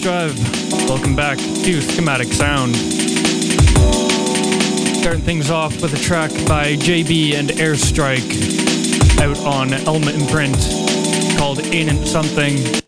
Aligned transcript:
Drive. 0.00 0.38
Welcome 0.88 1.14
back 1.14 1.38
to 1.38 1.80
Schematic 1.80 2.32
Sound. 2.32 2.74
Starting 4.96 5.22
things 5.22 5.50
off 5.50 5.80
with 5.82 5.92
a 5.94 5.98
track 5.98 6.30
by 6.46 6.76
JB 6.76 7.34
and 7.34 7.50
Airstrike 7.50 9.20
out 9.20 9.38
on 9.40 9.72
Elma 9.72 10.10
Imprint 10.10 10.56
called 11.38 11.64
Ain't 11.66 12.06
Something. 12.06 12.83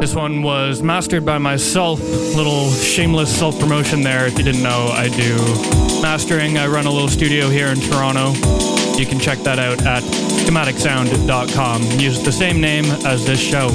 This 0.00 0.14
one 0.14 0.42
was 0.42 0.82
mastered 0.82 1.26
by 1.26 1.36
myself. 1.36 2.00
Little 2.00 2.70
shameless 2.70 3.38
self 3.38 3.60
promotion 3.60 4.00
there. 4.00 4.26
If 4.26 4.38
you 4.38 4.44
didn't 4.44 4.62
know, 4.62 4.88
I 4.94 5.10
do 5.10 5.36
mastering. 6.00 6.56
I 6.56 6.68
run 6.68 6.86
a 6.86 6.90
little 6.90 7.06
studio 7.06 7.50
here 7.50 7.66
in 7.66 7.78
Toronto. 7.78 8.32
You 8.98 9.04
can 9.04 9.18
check 9.18 9.40
that 9.40 9.58
out 9.58 9.82
at 9.84 10.02
schematicsound.com. 10.02 11.82
Use 12.00 12.24
the 12.24 12.32
same 12.32 12.62
name 12.62 12.86
as 13.04 13.26
this 13.26 13.38
show. 13.38 13.68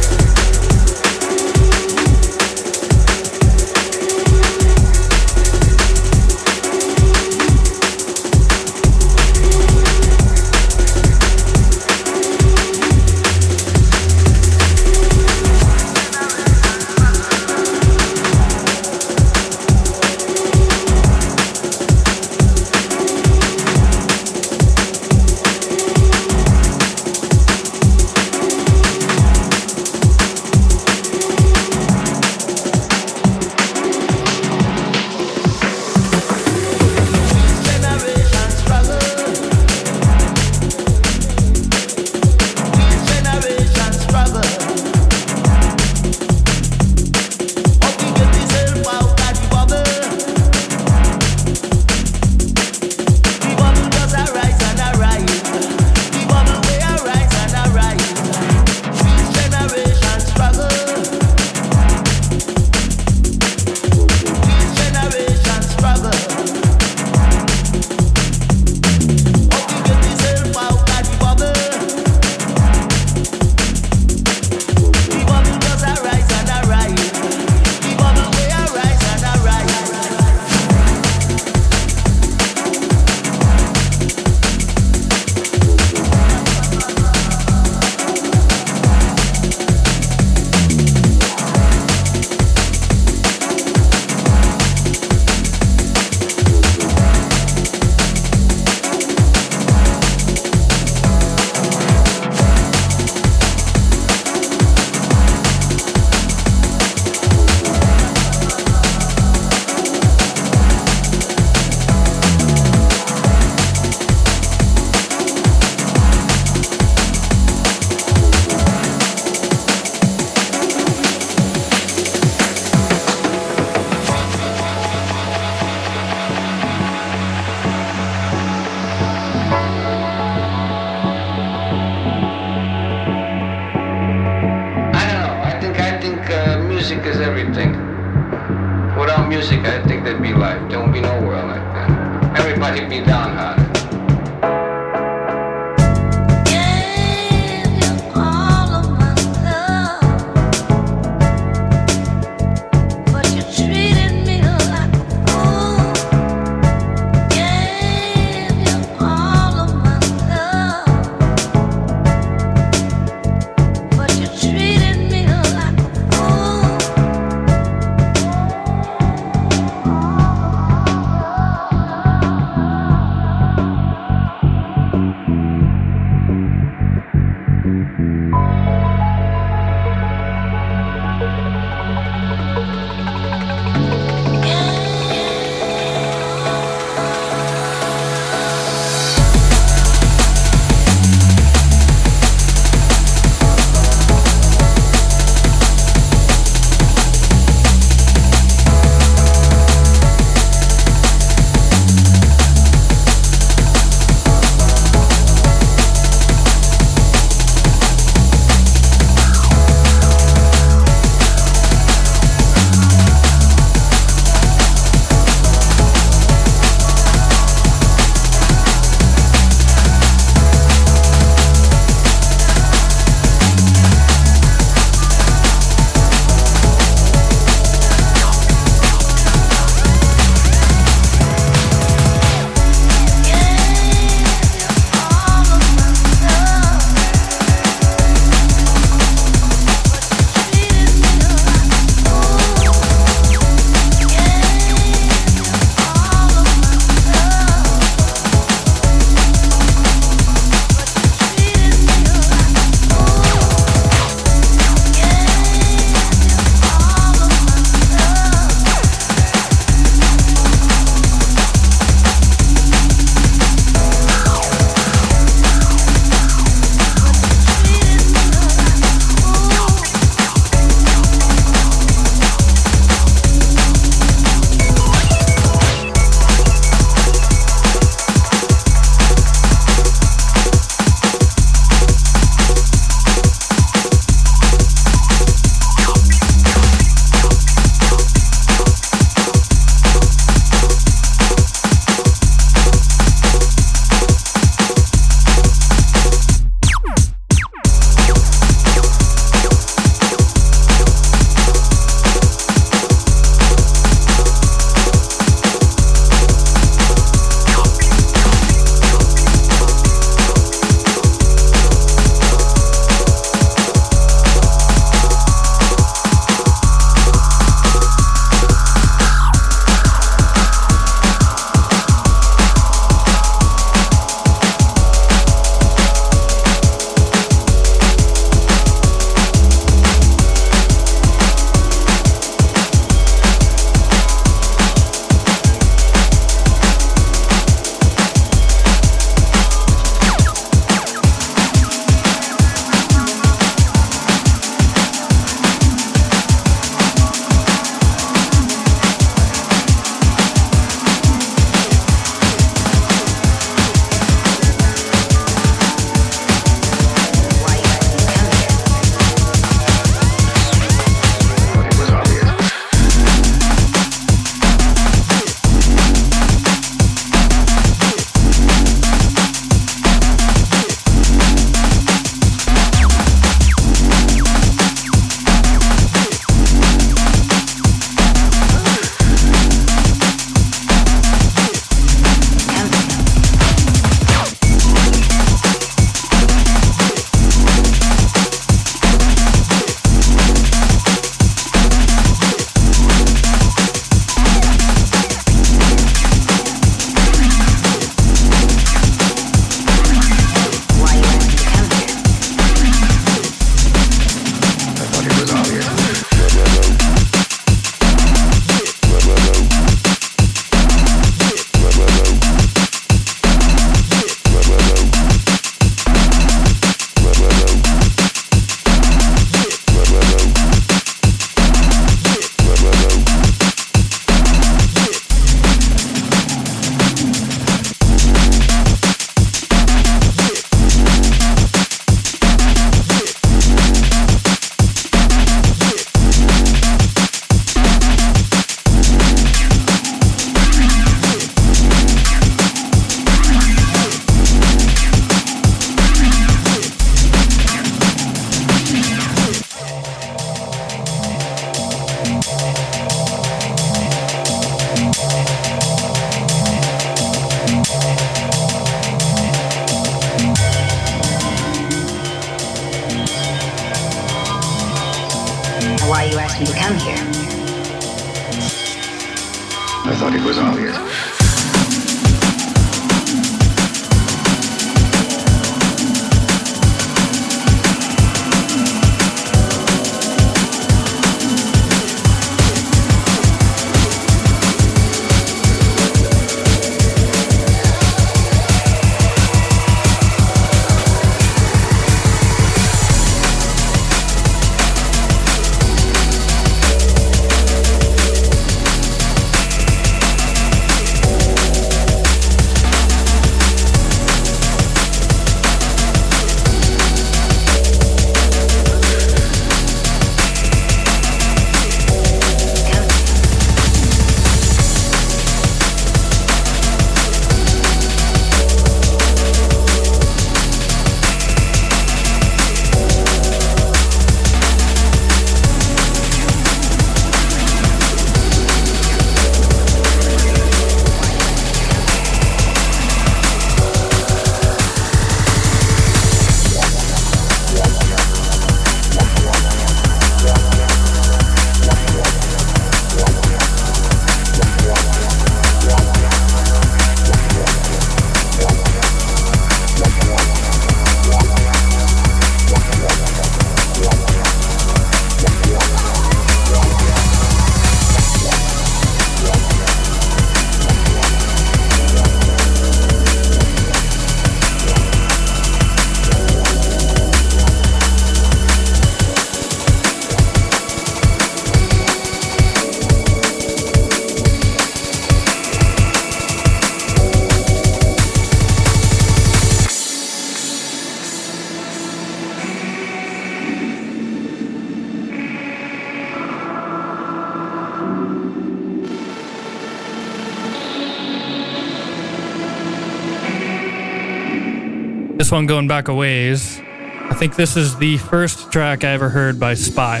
One 595.32 595.46
going 595.46 595.66
back 595.66 595.88
a 595.88 595.94
ways. 595.94 596.60
I 596.60 597.14
think 597.14 597.36
this 597.36 597.56
is 597.56 597.74
the 597.78 597.96
first 597.96 598.52
track 598.52 598.84
I 598.84 598.88
ever 598.88 599.08
heard 599.08 599.40
by 599.40 599.54
Spy. 599.54 600.00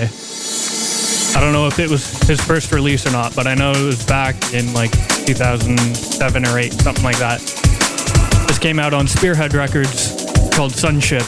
I 1.34 1.40
don't 1.40 1.54
know 1.54 1.66
if 1.66 1.78
it 1.78 1.88
was 1.88 2.06
his 2.28 2.38
first 2.38 2.70
release 2.70 3.06
or 3.06 3.12
not, 3.12 3.34
but 3.34 3.46
I 3.46 3.54
know 3.54 3.70
it 3.70 3.82
was 3.82 4.04
back 4.04 4.34
in 4.52 4.74
like 4.74 4.92
2007 5.24 6.46
or 6.46 6.58
8, 6.58 6.72
something 6.74 7.02
like 7.02 7.16
that. 7.16 7.40
This 8.46 8.58
came 8.58 8.78
out 8.78 8.92
on 8.92 9.08
Spearhead 9.08 9.54
Records 9.54 10.14
called 10.54 10.72
Sunship. 10.72 11.24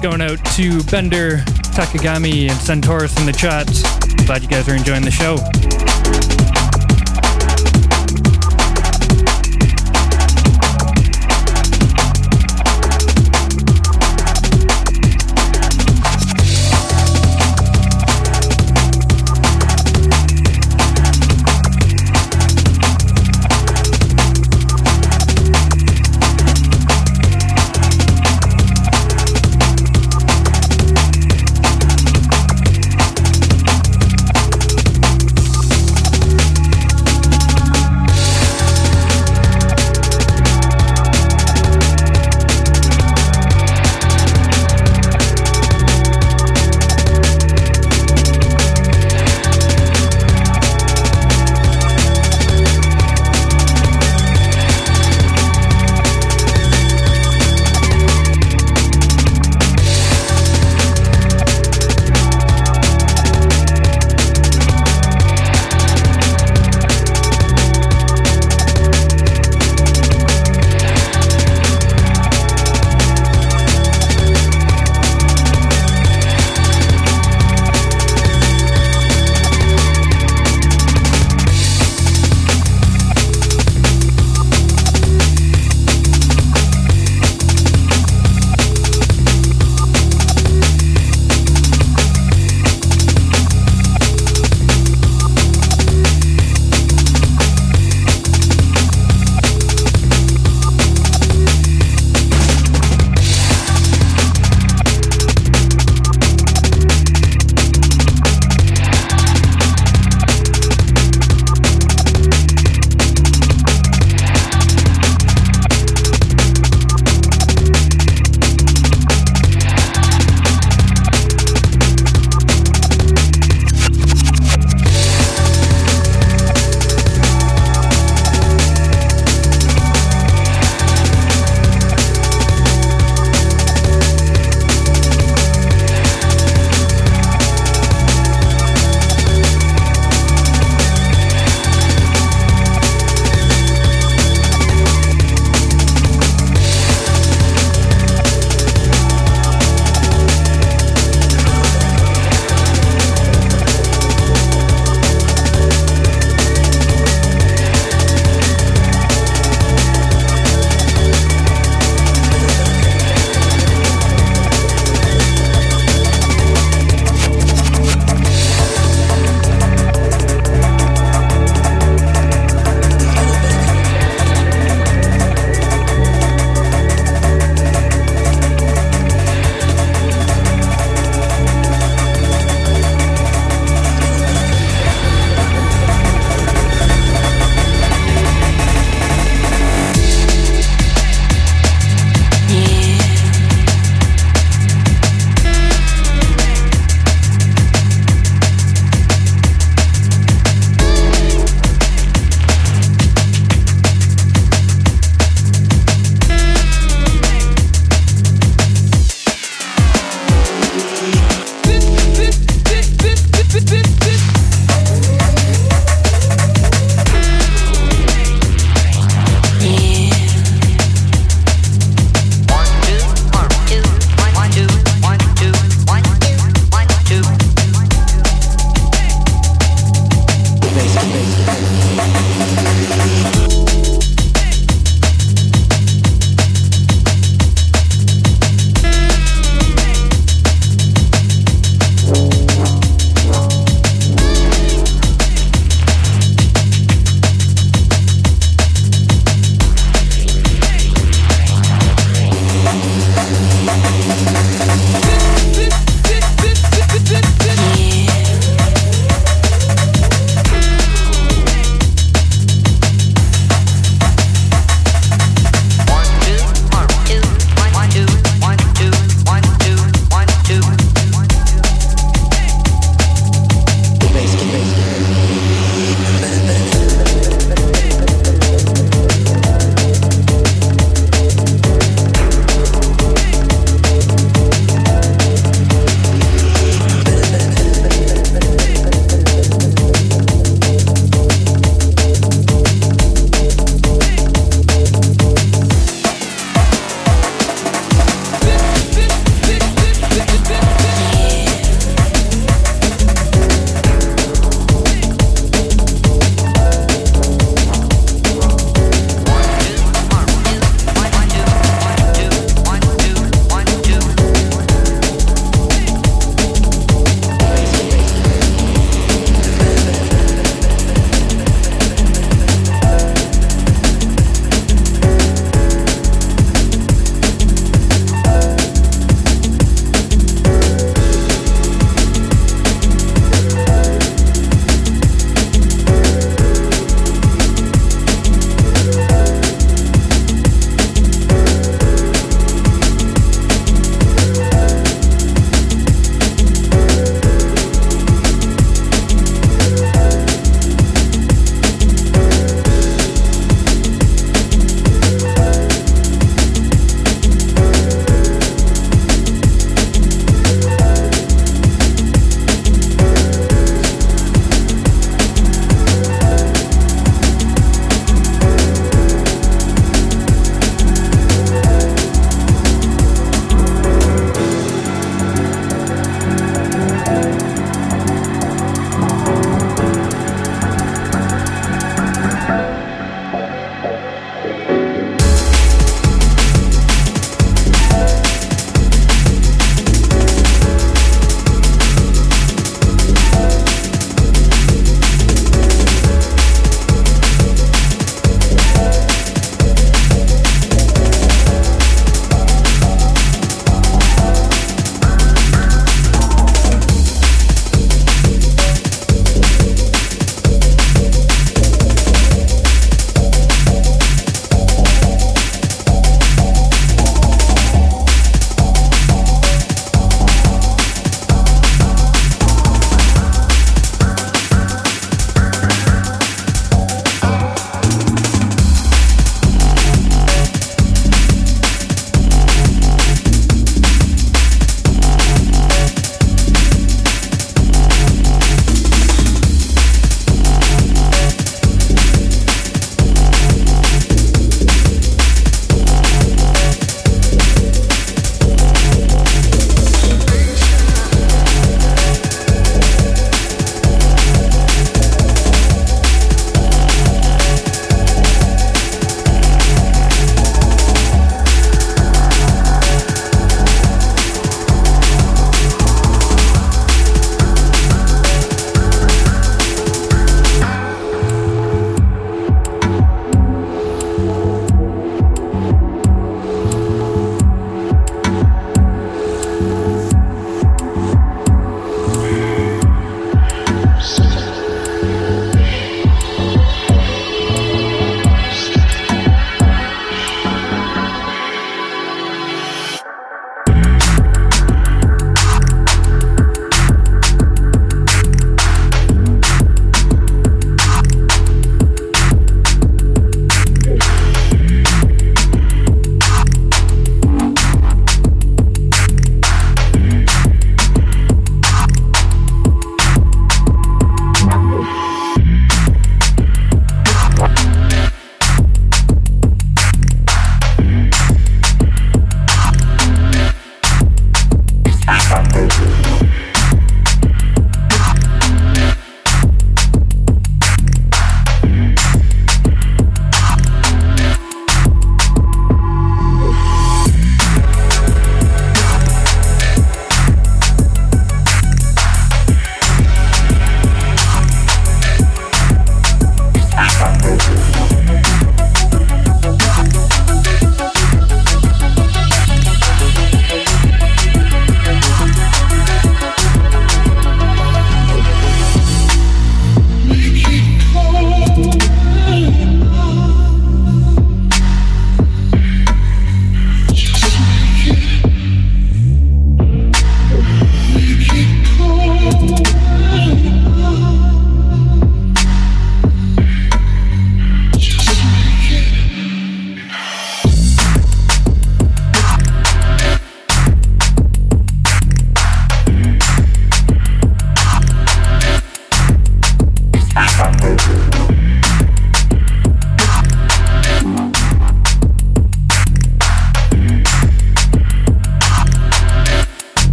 Going 0.00 0.22
out 0.22 0.42
to 0.54 0.82
Bender, 0.84 1.38
Takagami, 1.74 2.48
and 2.48 2.58
Centaurus 2.58 3.18
in 3.18 3.26
the 3.26 3.32
chat. 3.32 3.66
Glad 4.26 4.42
you 4.42 4.48
guys 4.48 4.68
are 4.68 4.74
enjoying 4.74 5.02
the 5.02 5.10
show. 5.10 5.36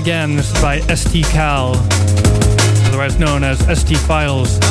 Again. 0.00 0.34
This 0.34 0.50
is 0.50 0.62
by 0.62 0.80
ST 0.80 1.26
Cal, 1.26 1.72
otherwise 2.86 3.18
known 3.18 3.44
as 3.44 3.58
ST 3.78 3.98
Files. 3.98 4.69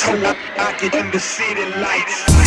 to 0.00 0.30
it, 0.30 0.36
I 0.56 0.72
can 0.78 0.94
end 0.94 1.12
the 1.12 1.20
city 1.20 1.64
lights. 1.76 2.39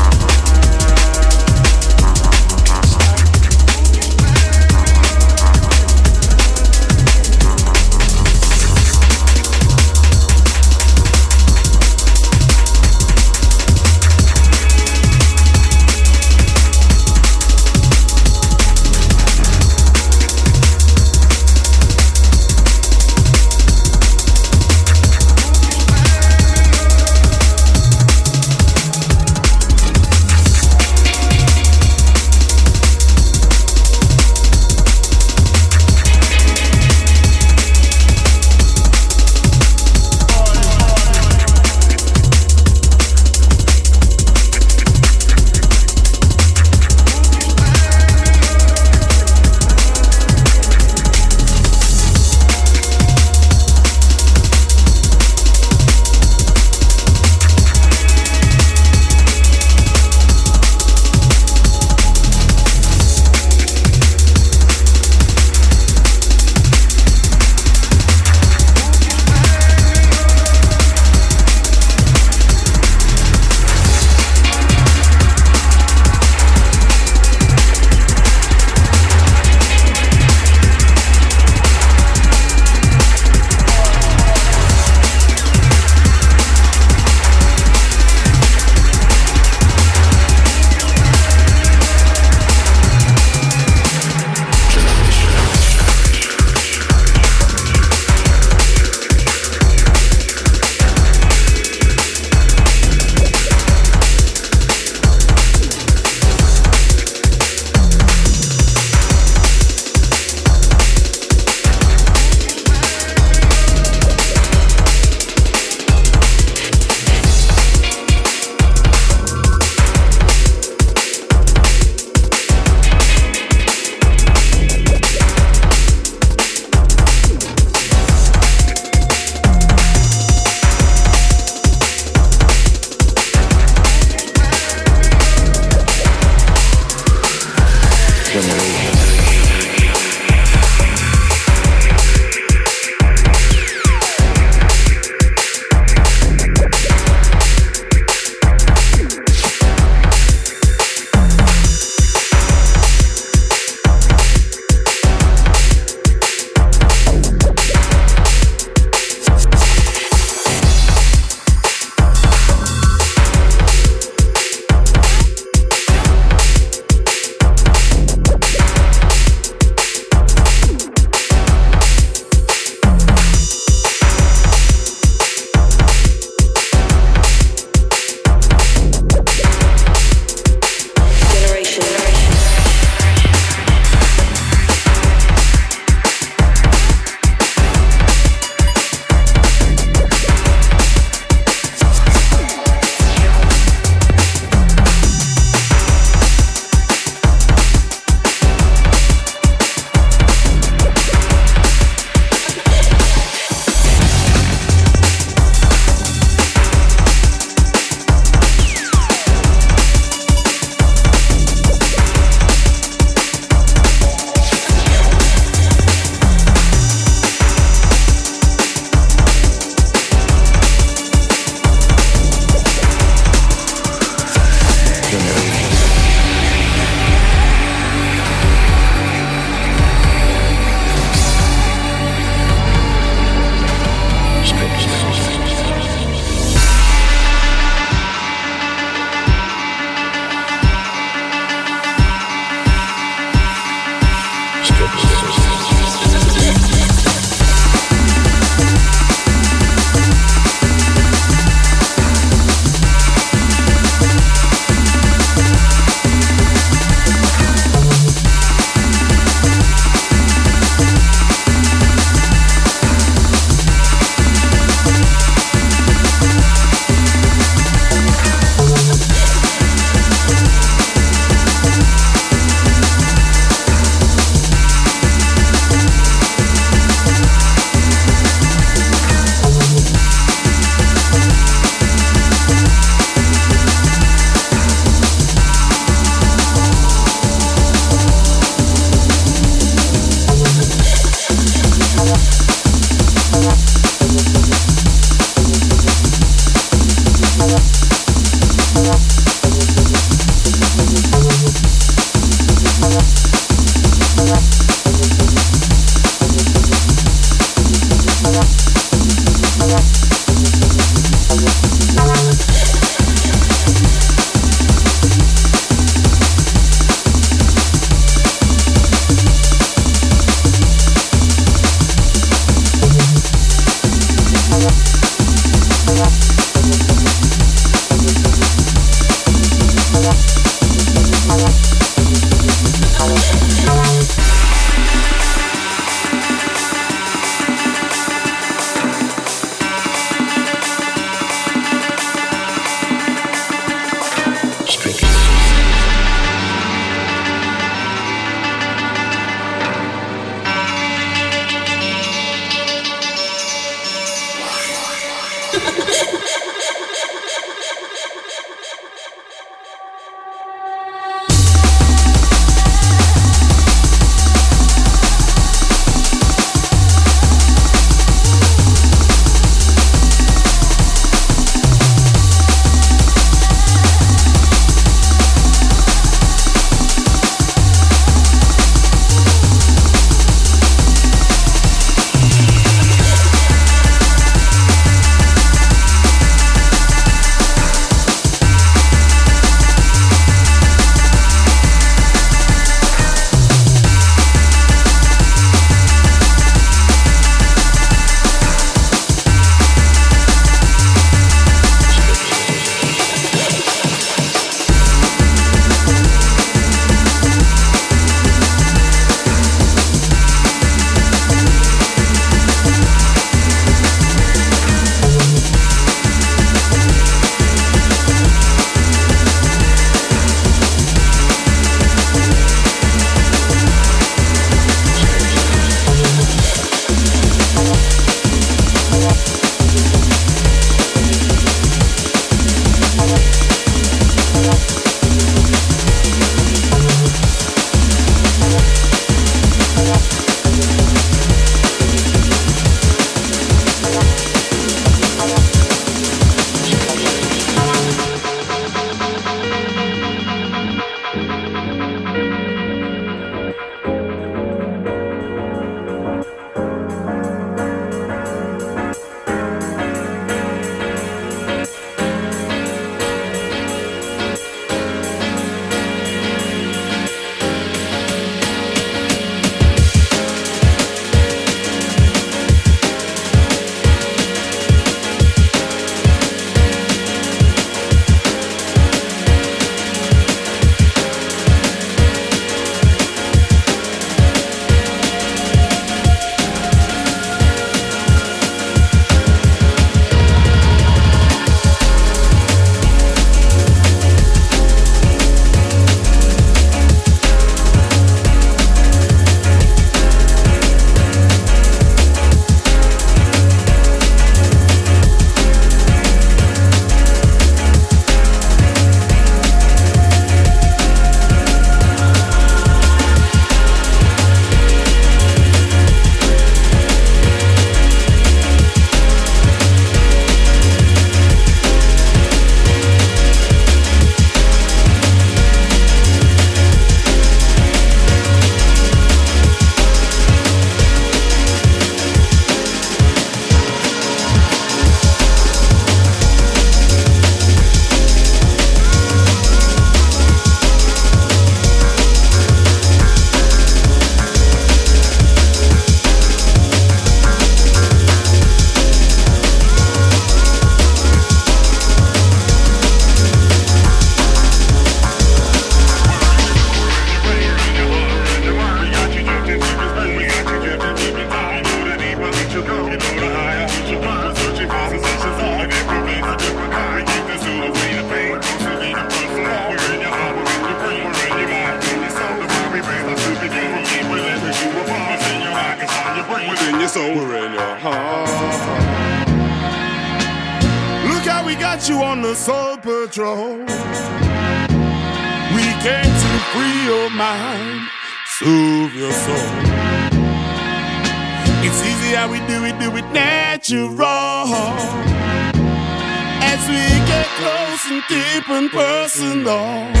As 596.52 596.66
we 596.66 596.82
get 597.06 597.26
close 597.36 597.90
and 597.90 598.02
deep 598.08 598.48
and 598.48 598.70
personal. 598.70 600.00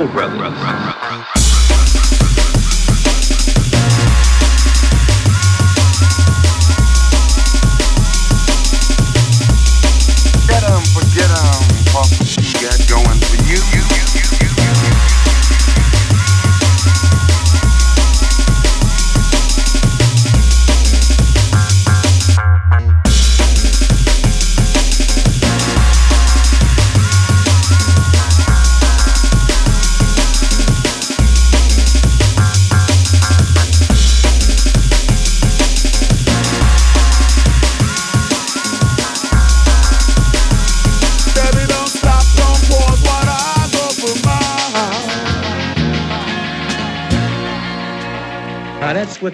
Soul 0.00 0.08
Brothers. 0.08 0.79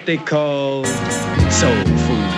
They 0.07 0.15
call 0.15 0.85
soul 1.51 1.83
food. 2.07 2.31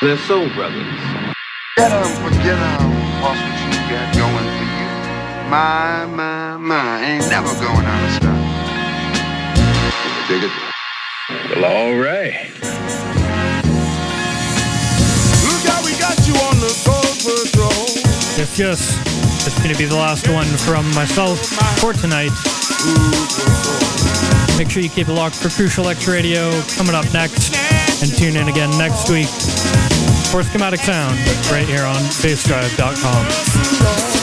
They're 0.00 0.16
Soul 0.16 0.48
Brothers. 0.54 0.86
Get 1.76 1.90
them, 1.90 2.06
forget 2.22 2.54
them. 2.54 2.94
What's 3.20 3.42
what 3.42 3.58
you 3.66 3.74
got 3.90 4.14
going 4.14 4.46
for 4.54 4.66
you? 4.70 4.86
My, 5.50 6.06
my, 6.06 6.56
my, 6.58 7.04
ain't 7.04 7.28
never 7.28 7.52
going 7.54 7.84
out 7.84 8.04
of 8.04 8.10
style. 8.14 8.38
Dig 10.28 10.44
it? 10.44 10.52
Well, 11.56 11.64
all 11.64 11.98
right. 11.98 12.38
Look 15.42 15.62
how 15.66 15.82
we 15.84 15.98
got 15.98 16.16
you 16.28 16.34
on 16.38 16.60
the 16.60 16.70
Soul 16.70 17.02
Patrol. 17.26 17.86
Yes, 18.38 18.56
yes. 18.56 19.44
It's 19.44 19.58
going 19.58 19.72
to 19.72 19.78
be 19.78 19.86
the 19.86 19.96
last 19.96 20.28
one 20.28 20.46
from 20.46 20.88
myself 20.94 21.40
for 21.80 21.92
tonight. 21.94 22.30
Make 24.58 24.70
sure 24.70 24.82
you 24.82 24.88
keep 24.88 25.08
it 25.08 25.12
locked 25.12 25.36
for 25.36 25.50
Crucial 25.50 25.88
X 25.88 26.08
Radio 26.08 26.50
coming 26.76 26.94
up 26.94 27.04
next, 27.14 27.54
and 28.02 28.12
tune 28.12 28.36
in 28.36 28.48
again 28.48 28.70
next 28.76 29.08
week 29.08 29.28
for 30.32 30.42
Schematic 30.42 30.80
Sound 30.80 31.16
right 31.52 31.66
here 31.66 31.84
on 31.84 32.02
bassdrive.com. 32.20 34.17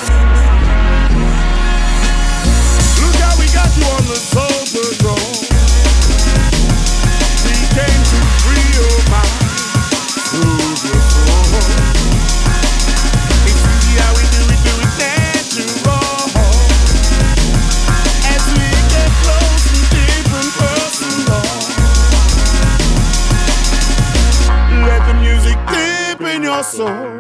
soul. 26.76 27.15